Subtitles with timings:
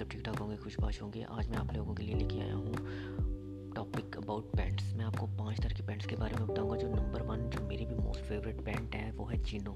[0.00, 2.14] سب ٹھیک ٹھاک ہوں گے، خوش باش ہوں گے۔ آج میں آپ لوگوں کے لیے
[2.14, 2.72] لے کے آیا ہوں
[3.74, 6.76] ٹاپک اباؤٹ پینٹس میں آپ کو پانچ طرح کے پینٹس کے بارے میں بتاؤں گا
[6.76, 7.59] جو نمبر ون جو
[8.30, 9.72] فیوریٹ پینٹ ہے وہ ہے چینو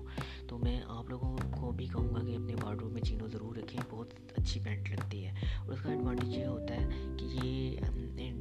[0.48, 3.56] تو میں آپ لوگوں کو بھی کہوں گا کہ اپنے وارڈ روم میں چینو ضرور
[3.56, 7.76] رکھیں بہت اچھی پینٹ لگتی ہے اور اس کا ایڈوانٹیج یہ ہوتا ہے کہ یہ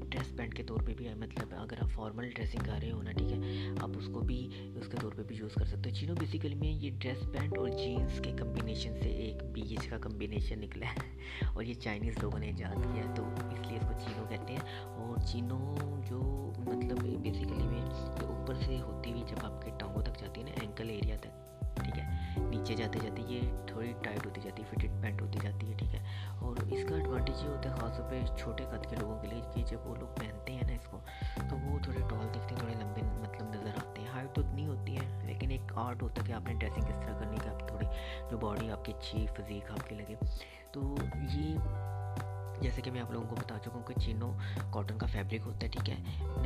[0.09, 3.11] ڈریس پینٹ کے طور پہ بھی مطلب اگر آپ فارمل ڈریسنگ کر رہے ہو نا
[3.11, 4.37] ٹھیک ہے آپ اس کو بھی
[4.75, 7.57] اس کے طور پہ بھی یوز کر سکتے ہو چینو بیسیکلی میں یہ ڈریس پینٹ
[7.57, 11.09] اور جینس کے کمبینیشن سے ایک بیچ کا کمبینیشن نکلا ہے
[11.53, 14.53] اور یہ چائنیز لوگوں نے ایجاد کیا ہے تو اس لیے اس کو چینو کہتے
[14.53, 15.59] ہیں اور چینو
[16.09, 16.21] جو
[16.59, 17.81] مطلب بیسیکلی میں
[18.23, 20.02] اوپر سے ہوتی ہوئی جب آپ کے ٹانگوں
[20.83, 22.05] تک ایریا تک، ٹھیک ہے؟
[22.37, 25.95] نیچے جاتے جاتے یہ تھوڑی ٹائٹ ہوتی جاتی ہے فٹڈ پینٹ ہوتی جاتی ہے، ٹھیک
[25.95, 25.99] ہے؟
[26.39, 29.27] اور اس کا ایڈوانٹیج یہ ہوتا ہے خاص طور پہ چھوٹے قد کے لوگوں کے
[29.27, 30.99] لیے کہ جب وہ لوگ پہنتے ہیں نا اس کو،
[31.49, 34.67] تو وہ تھوڑے ٹال دکھتے ہیں تھوڑے لمبے مطلب نظر آتے ہیں۔ ہائٹ تو اتنی
[34.67, 37.49] ہوتی ہے، لیکن ایک آرٹ ہوتا ہے کہ آپ نے ڈریسنگ کس طرح کرنی کہ
[37.49, 37.85] آپ تھوڑی
[38.31, 40.15] جو باڈی آپ کی اچھی فزیک آپ کی لگے۔
[40.71, 40.95] تو
[41.31, 41.57] یہ
[42.63, 44.31] جیسے کہ میں آپ لوگوں کو بتا چکا ہوں کہ چینو
[44.71, 45.95] کاٹن کا فیبرک ہوتا ہے، ٹھیک ہے؟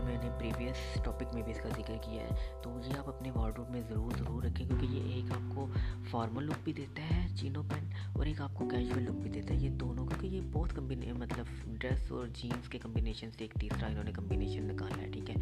[0.03, 2.29] میں نے پریویس ٹاپک میں بھی اس کا ذکر کیا ہے۔
[2.63, 5.67] تو یہ آپ اپنے وارڈروب میں ضرور ضرور رکھیں، کیونکہ یہ ایک آپ کو
[6.09, 9.53] فارمل لک بھی دیتا ہے چینو پین اور ایک آپ کو کیجول لک بھی دیتا
[9.53, 13.53] ہے۔ یہ دونوں، کیونکہ یہ بہت کمبینے مطلب ڈریس اور جینس کے کمبینیشن سے ایک
[13.61, 15.35] تیسرا انہوں نے کمبینیشن نکالا ہے، ٹھیک ہے؟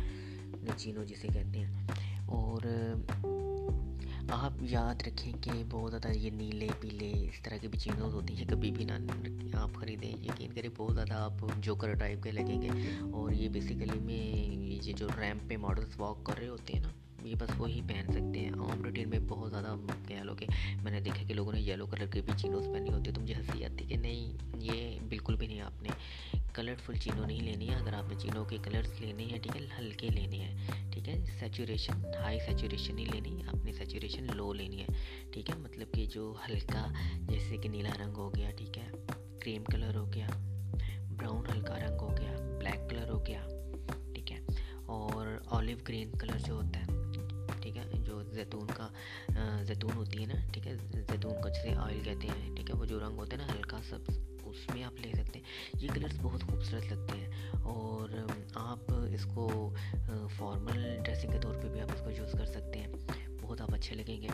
[0.77, 1.87] چینو جسے کہتے ہیں۔
[2.25, 2.61] اور
[4.45, 8.35] آپ یاد رکھیں کہ بہت زیادہ یہ نیلے پیلے اس طرح کی بھی چیزوں ہوتی
[8.35, 8.93] ہیں، کبھی بھی نہ
[9.53, 12.69] آپ خریدیں، یقین کریں بہت زیادہ آپ جوکر ٹائپ کے لگیں گے۔
[13.11, 14.23] اور یہ بیسیکلی میں
[14.85, 16.89] یہ جو ریمپ پہ ماڈلس واک کر رہے ہوتے ہیں نا
[17.25, 19.75] یہ بس وہی پہن سکتے ہیں۔ عام روٹین میں بہت زیادہ
[20.07, 20.45] کہہ لو کہ
[20.83, 23.21] میں نے دیکھا کہ لوگوں نے یلو کلر کے بھی چینوز پہنی ہوتی ہے، تو
[23.21, 25.89] مجھے ہنسی آتی کہ نہیں، یہ بالکل بھی نہیں، آپ نے
[26.53, 29.65] کلرفل چینو نہیں لینی ہے۔ اگر آپ نے چینو کے کلرس لینے ہیں، ٹھیک ہے،
[29.77, 34.81] ہلکے لینے ہیں، ٹھیک ہے سیچوریشن ہائی سیچوریشن نہیں لینی، آپ نے سیچوریشن لو لینی
[34.81, 34.85] ہے۔
[35.33, 36.85] ٹھیک ہے مطلب کہ جو ہلکا،
[37.29, 38.89] جیسے کہ نیلا رنگ ہو گیا، ٹھیک ہے
[39.41, 40.27] کریم کلر ہو گیا
[41.09, 43.45] براؤن ہلکا رنگ ہو گیا بلیک کلر ہو گیا،
[44.13, 44.39] ٹھیک ہے،
[44.87, 46.84] اور آلیو گرین کلر جو ہوتا ہے
[47.61, 48.87] ٹھیک ہے، جو زیتون کا
[49.63, 52.85] زیتون ہوتی ہے نا، ٹھیک ہے، زیتون کا جسے آئل کہتے ہیں، ٹھیک ہے، وہ
[52.85, 55.45] جو رنگ ہوتا ہے نا، ہلکا سبز اس میں آپ لے سکتے ہیں۔
[55.83, 58.09] یہ کلرس بہت خوبصورت لگتے ہیں۔ اور
[58.55, 59.73] آپ اس کو
[60.37, 62.87] فارمل ڈریسنگ کے طور پہ بھی آپ اس کو یوز کر سکتے ہیں۔
[63.41, 64.27] بہت آپ اچھے لگیں گے۔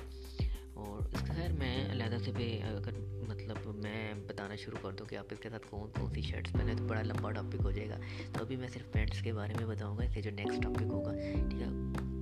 [0.88, 2.92] اور اس کا خیر میں علیحدہ سے بھی اگر
[3.28, 6.54] مطلب میں بتانا شروع کر دوں کہ آپ اس کے ساتھ کون کون سی شرٹس
[6.54, 7.98] پہنے تو بڑا لمبا ٹاپک ہو جائے گا۔
[8.34, 10.82] تو ابھی میں صرف پینٹس کے بارے میں بتاؤں گا اس سے جو نیکسٹ ٹاپک
[10.82, 11.12] ہوگا،
[11.50, 11.68] ٹھیک ہے؟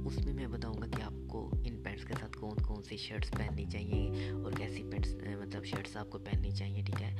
[0.05, 2.97] اس میں میں بتاؤں گا کہ آپ کو ان پینٹس کے ساتھ کون کون سی
[2.97, 7.15] شرٹس پہننی چاہیے اور کیسی پینٹس مطلب شرٹس آپ کو پہننی چاہیے، ٹھیک ہے؟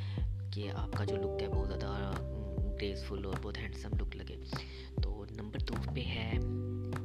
[0.54, 2.12] کہ آپ کا جو لک ہے بہت زیادہ
[2.82, 4.36] گریسفل اور بہت ہینڈسم لک لگے۔
[5.04, 6.34] تو نمبر دو پہ ہے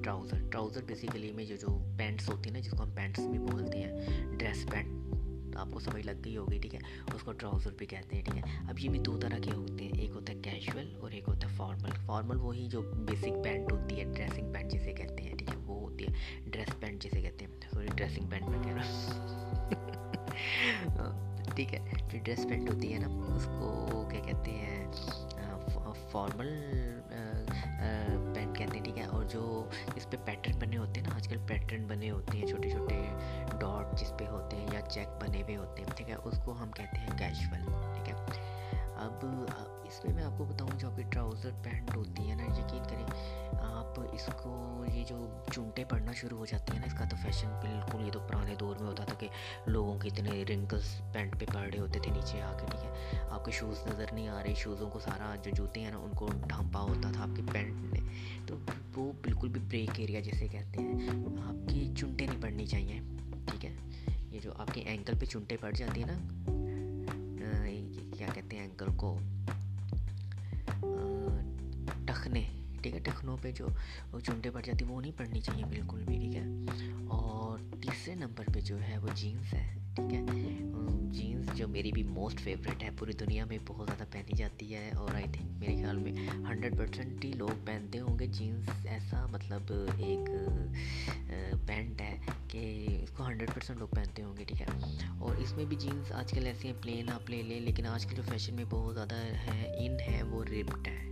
[0.04, 3.38] ٹراؤزر ٹراؤزر بیسیکلی میں جو جو پینٹس ہوتی ہیں نا، جس کو ہم پینٹس بھی
[3.38, 6.80] بولتے ہیں ڈریس پینٹ آپ کو سمجھ لگ گئی ہوگی، ٹھیک ہے؟
[7.14, 9.84] اس کو ٹراؤزر بھی کہتے ہیں، ٹھیک ہے؟ اب یہ بھی دو طرح کے ہوتے
[9.84, 13.72] ہیں، ایک ہوتا ہے کیجول اور ایک ہوتا ہے فارمل فارمل وہی جو بیسک پینٹ
[13.72, 17.20] ہوتی ہے ڈریسنگ پینٹ جسے کہتے ہیں، ٹھیک ہے؟ وہ ہوتی ہے ڈریس پینٹ جسے
[17.22, 17.60] کہتے ہیں.
[17.72, 18.82] سوری ڈریسنگ پینٹ میں کہہ رہا
[20.98, 21.78] ہاں، ٹھیک ہے؟
[22.12, 24.86] جو ڈریس پینٹ ہوتی ہے نا، اس کو کیا کہتے ہیں؟
[26.12, 26.48] فارمل
[28.34, 31.28] پینٹ کہتے ہیں ٹھیک ہے اور جو اس پہ پیٹرن بنے ہوتے ہیں نا آج
[31.28, 33.02] کل پیٹرن بنے ہوتے ہیں چھوٹے چھوٹے
[33.60, 36.52] ڈاٹ جس پہ ہوتے ہیں یا چیک بنے ہوئے ہوتے ہیں ٹھیک ہے اس کو
[36.52, 38.14] ہم کہتے ہیں کیجول ٹھیک ہے
[38.96, 39.26] اب
[39.84, 42.82] اس میں میں آپ کو بتاؤں جو آپ کی ٹراؤزر پینٹ ہوتی ہے نا یقین
[42.84, 43.04] کریں
[43.60, 47.16] آپ اس کو یہ جو چونٹے پڑنا شروع ہو جاتی ہیں نا اس کا تو
[47.22, 48.43] فیشن بالکل یہ تو پرانے
[49.24, 52.84] دور لوگوں کے اتنے رنکلس پینٹ پہ پڑ رہے ہوتے تھے نیچے آ کے ٹھیک
[52.84, 55.96] ہے؟ آپ کے شوز نظر نہیں آ رہے شوزوں کو سارا جو جوتے ہیں نا،
[55.96, 58.00] ان کو ڈھانپا ہوتا تھا آپ کی پینٹ میں۔
[58.46, 58.56] تو
[58.96, 61.08] وہ بالکل بھی بریک ایریا جیسے کہتے ہیں۔
[61.42, 63.00] آپ کی چنٹیں نہیں پڑنی چاہیے،
[63.46, 63.72] ٹھیک ہے؟
[64.30, 66.44] یہ جو آپ کے اینکل پہ چنٹیں پڑ جاتی ہیں نا
[68.16, 69.18] کیا کہتے ہیں اینکل کو؟
[73.04, 73.68] ٹخنوں پہ جو
[74.20, 76.44] چنٹیں پڑ جاتی وہ نہیں پڑنی چاہیے بالکل بھی، ٹھیک ہے؟
[77.16, 80.20] اور تیسرے نمبر پہ جو ہے وہ جینس ہے، ٹھیک ہے؟
[81.10, 84.90] جینس جو میری بھی موسٹ فیوریٹ ہے، پوری دنیا میں بہت زیادہ پہنی جاتی ہے،
[84.90, 89.24] اور آئی تھنک میرے خیال میں ہنڈریڈ پرسینٹ ہی لوگ پہنتے ہوں گے جینس ایسا
[89.26, 90.30] مطلب ایک
[91.66, 92.16] پینٹ ہے
[92.48, 94.66] کہ اس کو ہنڈریڈ پرسینٹ لوگ پہنتے ہوں گے، ٹھیک ہے؟
[95.18, 98.06] اور اس میں بھی جینس آج کل ایسے ہیں پلین آپ لے لیں، لیکن آج
[98.06, 101.02] کل جو فیشن میں بہت زیادہ ہے ان ہے، وہ رپڈ ہے۔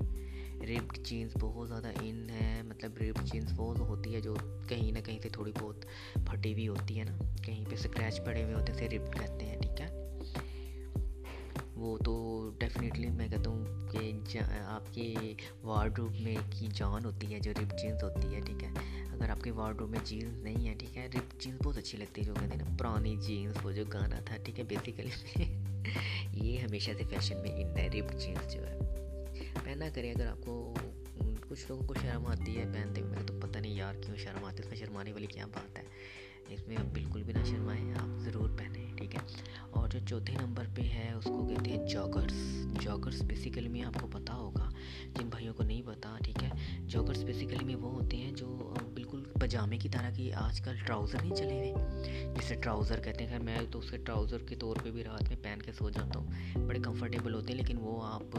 [0.66, 4.34] ریپڈ جینس بہت زیادہ ان ہے مطلب ریپڈ جینس وہ ہوتی ہے جو
[4.68, 8.42] کہیں نہ کہیں سے تھوڑی بہت پھٹی ہوئی ہوتی ہے نا، کہیں پہ اسکریچ پڑے
[8.42, 9.86] ہوئے ہوتے ہیں، اسے ریپڈ کہتے ہیں، ٹھیک ہے؟
[11.76, 14.12] وہ تو ڈیفینیٹلی میں کہتا ہوں کہ
[14.64, 15.14] آپ کے
[15.62, 18.68] وارڈ روم میں کی جان ہوتی ہے، جو رپ جینس ہوتی ہے، ٹھیک ہے؟
[19.12, 21.98] اگر آپ کے وارڈ روم میں جینس نہیں ہے ٹھیک ہے؟ رپ جینس بہت اچھی
[21.98, 25.44] لگتی ہے جو کہتے ہیں نا، پرانی جینس وہ جو گانا تھا، ٹھیک ہے؟ بیسیکلی
[26.32, 29.01] یہ ہمیشہ سے فیشن میں انڈائریکٹ چیز جو ہے۔
[29.64, 30.74] پہنا کریں۔ اگر آپ کو
[31.48, 34.56] کچھ لوگوں کو شرم آتی ہے پہنتے ہوئے، تو پتہ نہیں یار کیوں شرم آتی
[34.56, 35.84] ہے، اس میں شرمانے والی کیا بات ہے؟
[36.48, 39.20] اس میں آپ بالکل بھی نہ شرمائیں، آپ ضرور پہنیں، ٹھیک ہے؟
[39.70, 43.94] اور جو چوتھے نمبر پہ ہے، اس کو کہتے ہیں جاگرس جاگرس بیسیکلی میں آپ
[44.00, 44.68] کو پتہ ہوگا،
[45.18, 46.48] جن بھائیوں کو نہیں پتا، ٹھیک ہے؟
[46.92, 51.22] جاگرس بیسیکلی میں وہ ہوتے ہیں جو بالکل پجامے کی طرح کی آج کل ٹراؤزر
[51.22, 54.76] نہیں چلے ہوئے، جسے ٹراؤزر کہتے ہیں۔ خیر، میں تو اس کے ٹراؤزر کے طور
[54.84, 58.02] پہ بھی رات میں پہن کے سو جاتا ہوں، بڑے کمفرٹیبل ہوتے ہیں، لیکن وہ
[58.04, 58.36] آپ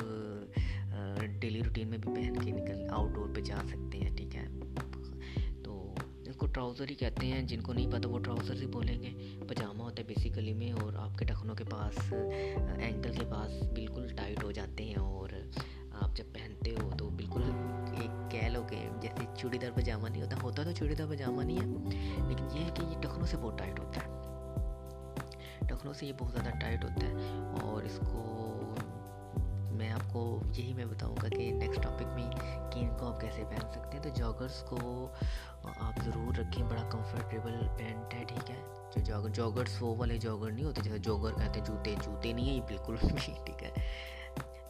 [1.40, 4.48] ڈیلی روٹین میں بھی پہن کے نکل آؤٹ ڈور پہ جا سکتے ہیں، ٹھیک ہے؟
[5.64, 5.94] تو
[6.28, 9.12] اس کو ٹراؤزر ہی کہتے ہیں، جن کو نہیں پتہ وہ ٹراؤزر ہی بولیں گے۔
[9.50, 14.08] پجامہ ہوتا ہے بیسیکلی میں، اور آپ کے ٹخنوں کے پاس اینکل کے پاس بالکل
[14.16, 15.30] ٹائٹ ہو جاتے ہیں، اور
[16.04, 17.44] آپ جب پہنتے ہو تو بالکل
[17.98, 21.44] ایک کہہ لو کہ جیسے چوڑی دار پجامہ نہیں ہوتا ہوتا تو چوڑی دار پجامہ
[21.44, 21.66] نہیں ہے،
[22.28, 24.24] لیکن یہ ہے کہ یہ ٹخنوں سے بہت ٹائٹ ہوتا ہے۔
[25.68, 27.14] ٹخنوں سے یہ بہت زیادہ ٹائٹ ہوتا ہے۔
[27.62, 28.40] اور اس کو
[29.72, 32.32] میں آپ کو یہی میں بتاؤں گا کہ نیکسٹ ٹاپک میں
[32.72, 35.08] کہ ان کو آپ کیسے پہن سکتے ہیں۔ تو جاگرس کو
[35.64, 38.62] آپ ضرور رکھیں، بڑا کمفرٹیبل پینٹ ہے، ٹھیک ہے۔
[38.96, 42.46] جو جاگر جاگرس وہ والے جاگر نہیں ہوتے جیسے جاگر کہتے ہیں، جوتے جوتے نہیں
[42.46, 43.08] ہیں، یہ بالکل بھی
[43.46, 43.70] ٹھیک ہے۔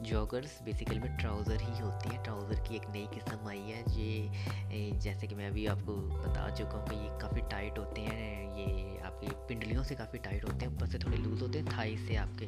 [0.05, 4.27] جاگرس بیسیکلی میں ٹراؤزر ہی ہوتی ہیں۔ ٹراؤزر کی ایک نئی قسم آئی ہے۔ جی،
[4.69, 8.01] یہ جیسے کہ میں ابھی آپ کو بتا چکا ہوں کہ یہ کافی ٹائٹ ہوتے
[8.01, 11.59] ہیں۔ یہ آپ کی پنڈلیوں سے کافی ٹائٹ ہوتے ہیں۔ اوپر سے تھوڑے لوز ہوتے
[11.59, 12.47] ہیں۔ تھائی سے آپ کے،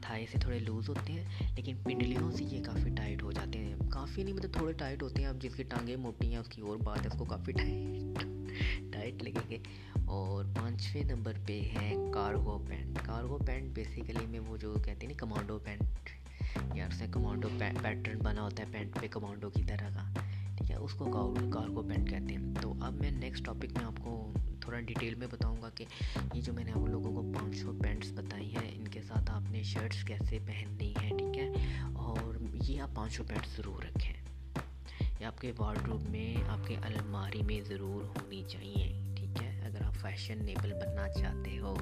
[0.00, 1.24] تھائی سے تھوڑے لوز ہوتے ہیں۔
[1.56, 5.22] لیکن پنڈلیوں سے یہ کافی ٹائٹ ہو جاتے ہیں۔ کافی نہیں مطلب تھوڑے ٹائٹ ہوتے
[5.22, 7.52] ہیں۔ اب جس کی ٹانگیں موٹی ہیں، اس کی اور بات ہے، اس کو کافی
[7.52, 8.26] ٹائٹ
[8.92, 9.58] ٹائٹ لگیں گے۔
[10.04, 15.08] اور پانچویں نمبر پہ ہے cargo pant cargo pant basically میں وہ جو کہتے ہیں
[15.08, 15.82] نا کمانڈو پینٹ
[16.74, 17.48] یا سے کمانڈو
[17.82, 20.12] پیٹرن بنا ہوتا ہے پینٹ پہ کمانڈو کی طرح کا،
[20.56, 21.04] ٹھیک ہے؟ اس کو
[21.52, 25.26] کارگو پینٹ کہتے ہیں۔ تو اب میں نیکسٹ ٹاپک میں آپ کو تھوڑا ڈیٹیل میں
[25.30, 25.84] بتاؤں گا کہ
[26.34, 29.30] یہ جو میں نے آپ لوگوں کو پانچ سو پینٹس بتائی ہیں، ان کے ساتھ
[29.30, 31.52] آپ نے شرٹس کیسے پہننی ہیں، ٹھیک ہے؟
[31.94, 32.34] اور
[32.68, 34.14] یہ آپ پانچ سو پینٹس ضرور رکھیں۔
[35.20, 39.82] یہ آپ کے وارڈروب میں، آپ کے الماری میں ضرور ہونی چاہیے، ٹھیک ہے؟ اگر
[39.82, 41.74] آپ فیشن نیبل بننا چاہتے ہو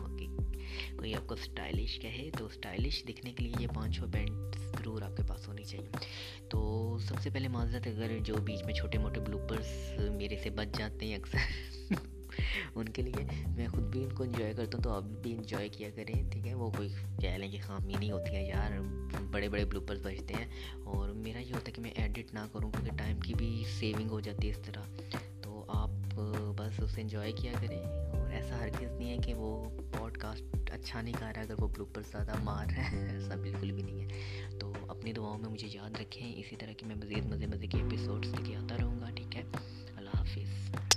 [1.00, 5.02] کوئی آپ کو اسٹائلش کہے تو اسٹائلش دکھنے کے لیے یہ پانچ سو پینٹ ضرور
[5.02, 5.88] آپ کے پاس ہونی چاہیے۔
[6.48, 10.78] تو سب سے پہلے معذرت اگر جو بیچ میں چھوٹے موٹے بلوپرس میرے سے بچ
[10.78, 11.38] جاتے ہیں اکثر
[12.74, 13.24] ان کے لیے
[13.56, 16.46] میں خود بھی ان کو انجوائے کرتا ہوں تو آپ بھی انجوائے کیا کریں، ٹھیک
[16.46, 16.88] ہے؟ وہ کوئی
[17.20, 18.70] کہہ لیں کہ خامی نہیں ہوتی ہے یار،
[19.30, 20.48] بڑے بڑے بلوپرس بچتے ہیں۔
[20.84, 24.10] اور میرا یہ ہوتا ہے کہ میں ایڈٹ نہ کروں کیونکہ ٹائم کی بھی سیونگ
[24.10, 24.82] ہو جاتی ہے اس طرح۔
[25.42, 25.90] تو آپ
[26.56, 29.64] بس اسے انجوائے کیا کریں۔ اور ایسا ہر چیز نہیں ہے کہ وہ
[29.98, 33.34] پوڈ کاسٹ اچھا نہیں کہا رہا ہے، اگر وہ بلوپر زیادہ مار رہا ہے، ایسا
[33.34, 34.08] بالکل بھی نہیں ہے۔
[34.60, 37.78] تو اپنی دعاؤں میں مجھے یاد رکھیں۔ اسی طرح کہ میں مزید مزے مزے کے
[37.78, 39.42] ایپیسوڈس لے کے آتا رہوں گا، ٹھیک ہے؟
[39.96, 40.89] اللہ حافظ۔